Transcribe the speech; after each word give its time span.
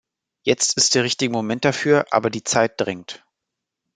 Jetzt 0.41 0.77
ist 0.77 0.95
der 0.95 1.03
richtige 1.03 1.31
Moment 1.31 1.63
dafür, 1.63 2.07
aber 2.09 2.31
die 2.31 2.43
Zeit 2.43 2.81
drängt. 2.81 3.23